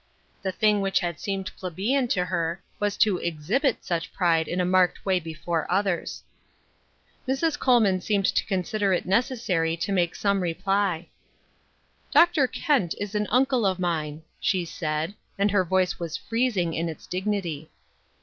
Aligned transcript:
The 0.41 0.51
thing 0.51 0.81
which 0.81 1.01
had 1.01 1.19
seemed 1.19 1.51
plebeian 1.59 2.07
to 2.07 2.25
her 2.25 2.59
was 2.79 2.97
to 2.97 3.19
exhibit 3.19 3.85
such 3.85 4.11
pride 4.11 4.47
in 4.47 4.59
a 4.59 4.65
marked 4.65 5.05
way 5.05 5.19
before 5.19 5.71
others. 5.71 6.23
A 7.27 7.33
Society 7.35 7.59
Cross, 7.59 7.67
143 7.67 7.67
Mrs. 7.67 7.67
Colrnan 7.67 8.01
seemed 8.01 8.25
to 8.25 8.45
consider 8.47 8.93
it 8.93 9.05
necessary 9.05 9.77
to 9.77 9.91
make 9.91 10.15
some 10.15 10.41
reply:" 10.41 11.07
Dr. 12.11 12.47
Kent 12.47 12.95
is 12.99 13.13
an 13.13 13.27
uncle 13.29 13.63
of 13.63 13.77
mine," 13.77 14.23
she 14.39 14.65
said, 14.65 15.13
and 15.37 15.51
her 15.51 15.63
voice 15.63 15.99
was 15.99 16.17
freezing 16.17 16.73
in 16.73 16.89
its 16.89 17.05
dignity. 17.05 17.69